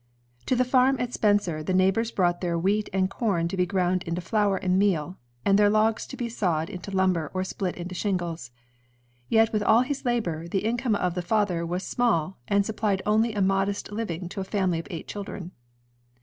[0.47, 4.01] To the farm at Spencer, the neighbors brought their wheat and com to be ground
[4.01, 7.75] into flour and meal, and their logs to be sawed jB^ into lumber or split
[7.77, 8.49] into shingles.
[8.49, 8.51] f^J^^
[9.29, 13.03] Yet with all his labor, the income of the father was small, and sup plied
[13.05, 15.51] only a modest living to a family of eight children.